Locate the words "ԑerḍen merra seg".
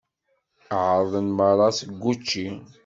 0.85-1.91